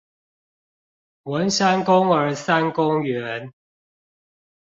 [1.21, 3.51] 文山公兒三公園